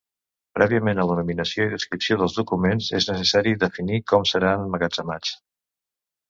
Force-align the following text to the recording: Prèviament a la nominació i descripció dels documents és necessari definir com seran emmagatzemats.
Prèviament 0.59 1.01
a 1.01 1.03
la 1.09 1.17
nominació 1.19 1.67
i 1.67 1.69
descripció 1.73 2.17
dels 2.21 2.37
documents 2.39 2.87
és 3.01 3.07
necessari 3.11 3.53
definir 3.65 4.01
com 4.13 4.27
seran 4.31 4.65
emmagatzemats. 4.65 5.37